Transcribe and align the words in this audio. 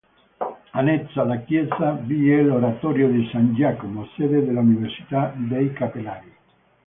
Annesso 0.71 1.21
alla 1.21 1.41
chiesa 1.43 1.91
vi 1.91 2.31
è 2.31 2.41
l'Oratorio 2.41 3.07
di 3.11 3.29
San 3.31 3.53
Giacomo, 3.53 4.07
sede 4.17 4.43
dell'università 4.43 5.31
dei 5.37 5.71
Cappellari. 5.73 6.33